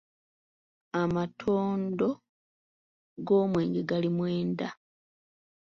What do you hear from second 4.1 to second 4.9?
mwenda.